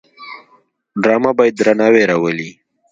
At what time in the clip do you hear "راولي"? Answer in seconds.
2.11-2.49